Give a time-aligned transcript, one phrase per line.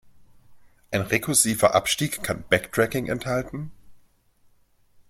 [0.89, 3.69] Ein rekursiver Abstieg kann Backtracking enthalten.